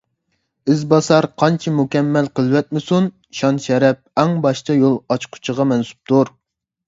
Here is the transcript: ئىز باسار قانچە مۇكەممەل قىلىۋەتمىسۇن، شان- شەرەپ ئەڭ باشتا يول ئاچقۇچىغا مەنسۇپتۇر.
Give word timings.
ئىز 0.75 0.79
باسار 0.93 1.25
قانچە 1.41 1.73
مۇكەممەل 1.79 2.29
قىلىۋەتمىسۇن، 2.39 3.11
شان- 3.41 3.59
شەرەپ 3.67 4.01
ئەڭ 4.23 4.33
باشتا 4.47 4.79
يول 4.79 4.95
ئاچقۇچىغا 5.17 5.69
مەنسۇپتۇر. 5.73 6.33